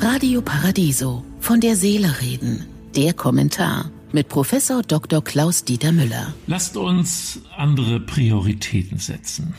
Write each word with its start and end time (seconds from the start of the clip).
Radio 0.00 0.42
Paradiso. 0.42 1.24
Von 1.40 1.60
der 1.60 1.76
Seele 1.76 2.20
reden. 2.20 2.66
Der 2.96 3.12
Kommentar 3.12 3.90
mit 4.12 4.28
Professor 4.28 4.82
Dr. 4.82 5.22
Klaus 5.24 5.64
Dieter 5.64 5.92
Müller. 5.92 6.34
Lasst 6.46 6.76
uns 6.76 7.40
andere 7.56 8.00
Prioritäten 8.00 8.98
setzen. 8.98 9.54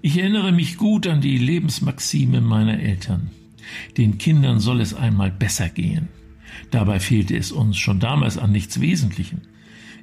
Ich 0.00 0.18
erinnere 0.18 0.52
mich 0.52 0.76
gut 0.76 1.06
an 1.06 1.20
die 1.20 1.38
Lebensmaxime 1.38 2.40
meiner 2.40 2.80
Eltern. 2.80 3.30
Den 3.96 4.18
Kindern 4.18 4.58
soll 4.58 4.80
es 4.80 4.94
einmal 4.94 5.30
besser 5.30 5.68
gehen. 5.68 6.08
Dabei 6.70 6.98
fehlte 6.98 7.36
es 7.36 7.52
uns 7.52 7.78
schon 7.78 8.00
damals 8.00 8.38
an 8.38 8.52
nichts 8.52 8.80
Wesentlichem. 8.80 9.42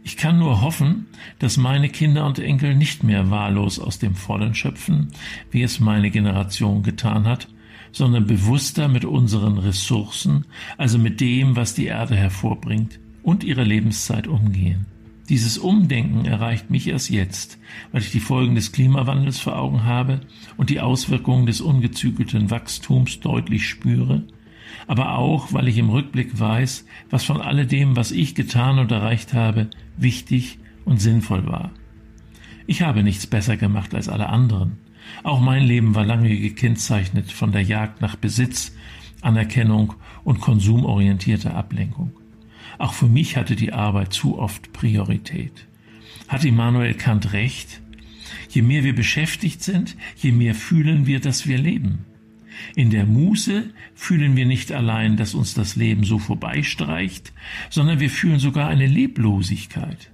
Ich 0.03 0.15
kann 0.15 0.39
nur 0.39 0.61
hoffen, 0.61 1.07
dass 1.39 1.57
meine 1.57 1.89
Kinder 1.89 2.25
und 2.25 2.39
Enkel 2.39 2.75
nicht 2.75 3.03
mehr 3.03 3.29
wahllos 3.29 3.79
aus 3.79 3.99
dem 3.99 4.15
Vollen 4.15 4.55
schöpfen, 4.55 5.09
wie 5.51 5.61
es 5.61 5.79
meine 5.79 6.09
Generation 6.09 6.83
getan 6.83 7.25
hat, 7.25 7.49
sondern 7.91 8.27
bewusster 8.27 8.87
mit 8.87 9.05
unseren 9.05 9.57
Ressourcen, 9.57 10.45
also 10.77 10.97
mit 10.97 11.21
dem, 11.21 11.55
was 11.55 11.73
die 11.73 11.85
Erde 11.85 12.15
hervorbringt, 12.15 12.99
und 13.23 13.43
ihrer 13.43 13.65
Lebenszeit 13.65 14.27
umgehen. 14.27 14.85
Dieses 15.27 15.57
Umdenken 15.57 16.25
erreicht 16.25 16.69
mich 16.69 16.87
erst 16.87 17.09
jetzt, 17.09 17.59
weil 17.91 18.01
ich 18.01 18.11
die 18.11 18.19
Folgen 18.19 18.55
des 18.55 18.71
Klimawandels 18.71 19.39
vor 19.39 19.59
Augen 19.59 19.83
habe 19.83 20.21
und 20.57 20.69
die 20.69 20.79
Auswirkungen 20.79 21.45
des 21.45 21.61
ungezügelten 21.61 22.49
Wachstums 22.49 23.19
deutlich 23.19 23.67
spüre 23.67 24.23
aber 24.89 25.17
auch, 25.17 25.53
weil 25.53 25.67
ich 25.67 25.77
im 25.77 25.91
Rückblick 25.91 26.39
weiß, 26.39 26.85
was 27.11 27.23
von 27.23 27.41
alledem, 27.41 27.95
was 27.95 28.11
ich 28.11 28.33
getan 28.33 28.79
und 28.79 28.91
erreicht 28.91 29.35
habe, 29.35 29.69
wichtig 29.97 30.57
und 30.83 30.99
sinnvoll 30.99 31.45
war. 31.45 31.69
Ich 32.69 32.83
habe 32.83 33.01
nichts 33.01 33.25
besser 33.25 33.57
gemacht 33.57 33.95
als 33.95 34.09
alle 34.09 34.29
anderen. 34.29 34.77
Auch 35.23 35.39
mein 35.39 35.63
Leben 35.63 35.95
war 35.95 36.05
lange 36.05 36.37
gekennzeichnet 36.37 37.31
von 37.31 37.51
der 37.51 37.63
Jagd 37.63 37.99
nach 37.99 38.15
Besitz, 38.15 38.75
Anerkennung 39.21 39.95
und 40.23 40.39
konsumorientierter 40.39 41.55
Ablenkung. 41.55 42.11
Auch 42.77 42.93
für 42.93 43.07
mich 43.07 43.37
hatte 43.37 43.55
die 43.55 43.73
Arbeit 43.73 44.13
zu 44.13 44.37
oft 44.37 44.71
Priorität. 44.71 45.65
Hat 46.27 46.45
Immanuel 46.45 46.93
Kant 46.93 47.33
recht? 47.33 47.81
Je 48.49 48.61
mehr 48.61 48.83
wir 48.83 48.93
beschäftigt 48.93 49.63
sind, 49.63 49.97
je 50.15 50.31
mehr 50.31 50.53
fühlen 50.53 51.07
wir, 51.07 51.19
dass 51.19 51.47
wir 51.47 51.57
leben. 51.57 52.05
In 52.75 52.91
der 52.91 53.07
Muße 53.07 53.63
fühlen 53.95 54.35
wir 54.35 54.45
nicht 54.45 54.71
allein, 54.71 55.17
dass 55.17 55.33
uns 55.33 55.55
das 55.55 55.75
Leben 55.75 56.03
so 56.03 56.19
vorbeistreicht, 56.19 57.33
sondern 57.71 57.99
wir 57.99 58.11
fühlen 58.11 58.37
sogar 58.37 58.67
eine 58.69 58.85
Leblosigkeit. 58.85 60.11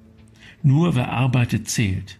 Nur 0.63 0.95
wer 0.95 1.11
arbeitet, 1.11 1.67
zählt. 1.67 2.17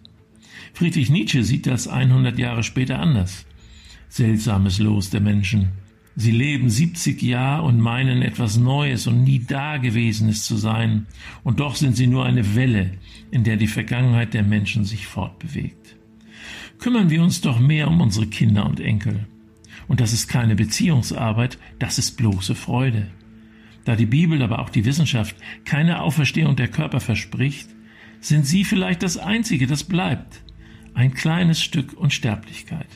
Friedrich 0.74 1.10
Nietzsche 1.10 1.42
sieht 1.44 1.66
das 1.66 1.88
100 1.88 2.38
Jahre 2.38 2.62
später 2.62 2.98
anders. 2.98 3.46
Seltsames 4.08 4.78
Los 4.78 5.10
der 5.10 5.20
Menschen. 5.20 5.70
Sie 6.18 6.30
leben 6.30 6.70
70 6.70 7.20
Jahre 7.20 7.66
und 7.66 7.78
meinen 7.78 8.22
etwas 8.22 8.56
Neues 8.56 9.06
und 9.06 9.22
nie 9.22 9.40
Dagewesenes 9.40 10.44
zu 10.44 10.56
sein, 10.56 11.06
und 11.44 11.60
doch 11.60 11.76
sind 11.76 11.94
sie 11.94 12.06
nur 12.06 12.24
eine 12.24 12.54
Welle, 12.54 12.92
in 13.30 13.44
der 13.44 13.56
die 13.58 13.66
Vergangenheit 13.66 14.32
der 14.32 14.42
Menschen 14.42 14.84
sich 14.84 15.06
fortbewegt. 15.06 15.96
Kümmern 16.78 17.10
wir 17.10 17.22
uns 17.22 17.42
doch 17.42 17.58
mehr 17.58 17.88
um 17.88 18.00
unsere 18.00 18.26
Kinder 18.26 18.64
und 18.64 18.80
Enkel. 18.80 19.26
Und 19.88 20.00
das 20.00 20.14
ist 20.14 20.28
keine 20.28 20.56
Beziehungsarbeit, 20.56 21.58
das 21.78 21.98
ist 21.98 22.16
bloße 22.16 22.54
Freude. 22.54 23.08
Da 23.84 23.94
die 23.94 24.06
Bibel, 24.06 24.42
aber 24.42 24.60
auch 24.60 24.70
die 24.70 24.86
Wissenschaft 24.86 25.36
keine 25.64 26.00
Auferstehung 26.00 26.56
der 26.56 26.68
Körper 26.68 27.00
verspricht, 27.00 27.68
sind 28.20 28.46
sie 28.46 28.64
vielleicht 28.64 29.02
das 29.02 29.18
Einzige, 29.18 29.66
das 29.66 29.84
bleibt. 29.84 30.42
Ein 30.96 31.12
kleines 31.12 31.60
Stück 31.60 31.92
Unsterblichkeit. 31.92 32.88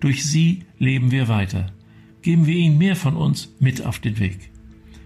Durch 0.00 0.26
sie 0.26 0.64
leben 0.78 1.10
wir 1.10 1.28
weiter. 1.28 1.72
Geben 2.20 2.46
wir 2.46 2.54
ihnen 2.54 2.76
mehr 2.76 2.96
von 2.96 3.16
uns 3.16 3.54
mit 3.58 3.86
auf 3.86 3.98
den 3.98 4.18
Weg. 4.18 4.50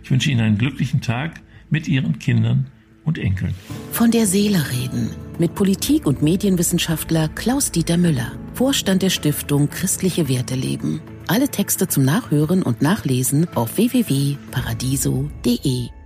Ich 0.03 0.11
wünsche 0.11 0.33
Ihnen 0.33 0.41
einen 0.41 0.59
glücklichen 0.59 1.01
Tag 1.01 1.41
mit 1.71 1.87
Ihren 1.87 2.19
Kindern 2.19 2.67
und 3.05 3.19
Enkeln. 3.19 3.55
Von 3.93 4.11
der 4.11 4.27
Seele 4.27 4.69
reden 4.73 5.11
mit 5.39 5.55
Politik- 5.55 6.07
und 6.07 6.23
Medienwissenschaftler 6.23 7.29
Klaus-Dieter 7.29 7.97
Müller, 7.97 8.33
Vorstand 8.55 9.03
der 9.03 9.11
Stiftung 9.11 9.71
Christliche 9.71 10.29
Werte 10.29 10.57
leben. 10.57 11.01
Alle 11.29 11.51
Texte 11.51 11.87
zum 11.87 12.05
Nachhören 12.05 12.65
und 12.65 12.83
Nachlesen 12.83 13.47
auf 13.55 13.77
www.paradiso.de. 13.77 16.00